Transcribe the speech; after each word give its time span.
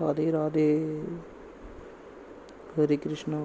Radhe 0.00 0.30
Radhe. 0.30 0.76
Hare 2.76 2.96
Krishna. 2.96 3.40